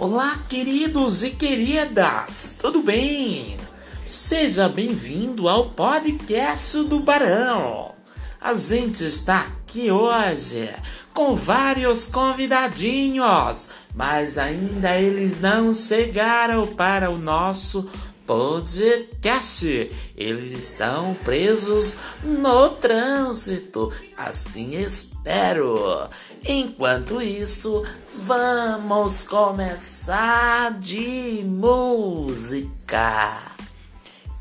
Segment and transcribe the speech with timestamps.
[0.00, 3.58] Olá, queridos e queridas, tudo bem?
[4.06, 7.92] Seja bem-vindo ao podcast do Barão.
[8.40, 10.74] A gente está aqui hoje
[11.12, 17.90] com vários convidadinhos, mas ainda eles não chegaram para o nosso
[18.30, 19.90] podcast.
[20.16, 26.08] Eles estão presos no trânsito, assim espero.
[26.46, 27.82] Enquanto isso,
[28.14, 32.22] vamos começar de música.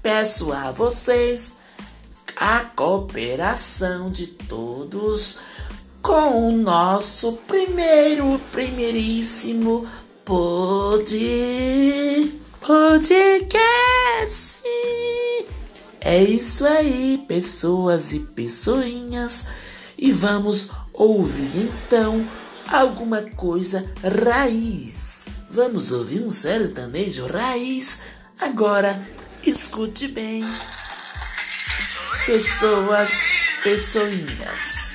[0.03, 1.57] Peço a vocês
[2.35, 5.39] a cooperação de todos
[6.03, 9.83] com o nosso primeiro, primeiríssimo
[10.23, 11.17] pod
[12.61, 13.58] podcast.
[16.09, 19.45] É isso aí, pessoas e pessoinhas.
[19.95, 22.27] E vamos ouvir então
[22.67, 25.25] alguma coisa raiz.
[25.51, 27.99] Vamos ouvir um sertanejo raiz.
[28.39, 28.99] Agora
[29.45, 30.43] escute bem.
[32.25, 33.11] Pessoas,
[33.63, 34.89] pessoinhas.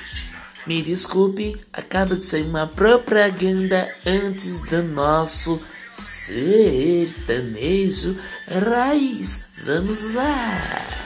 [0.67, 6.89] Me desculpe, acaba de sair uma propaganda antes do nosso sertanejo
[8.49, 9.45] raiz.
[9.63, 11.04] Vamos lá.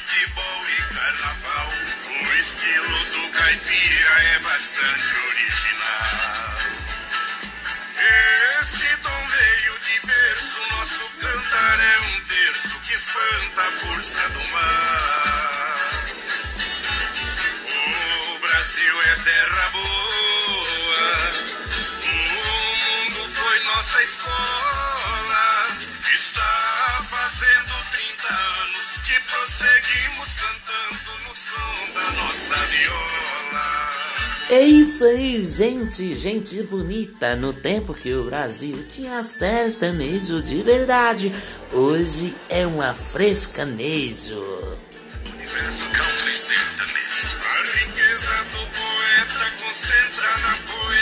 [0.00, 1.68] Futebol e carnaval.
[2.08, 6.56] O estilo do caipira é bastante original.
[8.60, 14.48] Esse dom veio de berço, nosso cantar é um terço que espanta a força do
[14.52, 15.80] mar.
[17.86, 21.10] O Brasil é terra boa.
[22.04, 24.69] O mundo foi nossa escola.
[34.52, 37.36] É isso aí, gente, gente bonita.
[37.36, 41.32] No tempo que o Brasil tinha sertanejo de verdade,
[41.72, 44.42] hoje é uma frescanejo.
[46.34, 47.30] Sertanejo.
[47.46, 50.99] A riqueza do poeta concentra na poesia.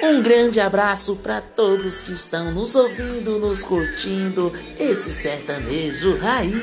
[0.00, 6.54] Um grande abraço para todos que estão nos ouvindo, nos curtindo esse sertanejo raiz.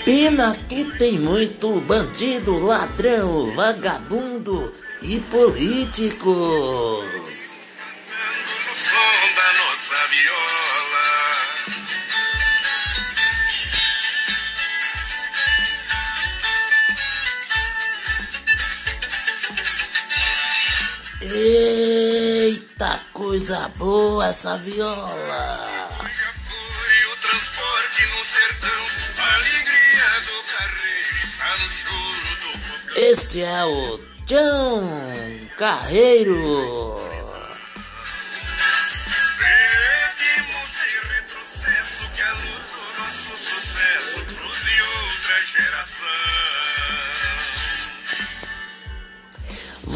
[0.05, 4.73] Pena que tem muito bandido, ladrão, vagabundo
[5.03, 6.25] e políticos.
[8.75, 10.47] Som da nossa viola.
[21.29, 25.89] Eita coisa boa essa viola.
[25.99, 28.83] Já foi o transporte no sertão,
[29.17, 32.95] a alegria do carreiro está no choro do fogão.
[32.95, 37.06] Este é o John Carreiro.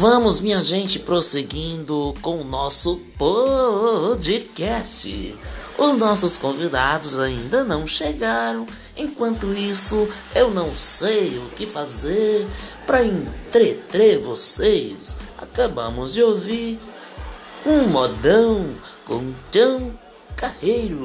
[0.02, 5.32] Vamos, minha gente, prosseguindo com o nosso podcast.
[5.78, 8.66] Os nossos convidados ainda não chegaram.
[8.96, 12.44] Enquanto isso, eu não sei o que fazer
[12.84, 15.18] para entreter vocês.
[15.38, 16.80] Acabamos de ouvir
[17.64, 18.74] um modão
[19.06, 19.96] com Tão
[20.34, 20.98] Carreiro.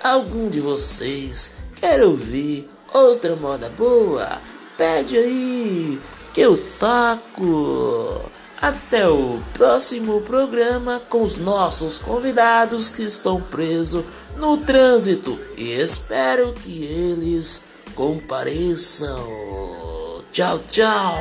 [0.00, 4.40] Algum de vocês quer ouvir outra moda boa?
[4.78, 6.00] Pede aí
[6.32, 8.30] que eu taco.
[8.60, 14.04] Até o próximo programa com os nossos convidados que estão presos
[14.36, 19.18] no trânsito e espero que eles compareçam.
[20.30, 21.14] Tchau, tchau.